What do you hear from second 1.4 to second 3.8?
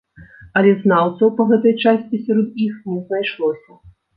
па гэтай часці сярод іх не знайшлося.